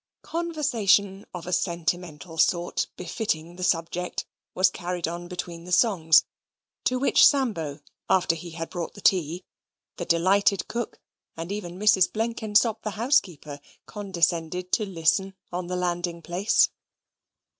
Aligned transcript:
Conversation 0.23 1.27
of 1.31 1.45
a 1.45 1.53
sentimental 1.53 2.39
sort, 2.39 2.87
befitting 2.97 3.55
the 3.55 3.63
subject, 3.63 4.25
was 4.55 4.71
carried 4.71 5.07
on 5.07 5.27
between 5.27 5.63
the 5.63 5.71
songs, 5.71 6.25
to 6.85 6.97
which 6.97 7.23
Sambo, 7.23 7.81
after 8.09 8.33
he 8.33 8.49
had 8.49 8.71
brought 8.71 8.95
the 8.95 9.01
tea, 9.01 9.45
the 9.97 10.05
delighted 10.05 10.67
cook, 10.67 10.99
and 11.37 11.51
even 11.51 11.77
Mrs. 11.77 12.11
Blenkinsop, 12.11 12.81
the 12.81 12.97
housekeeper, 12.97 13.59
condescended 13.85 14.71
to 14.71 14.87
listen 14.87 15.35
on 15.51 15.67
the 15.67 15.75
landing 15.75 16.23
place. 16.23 16.71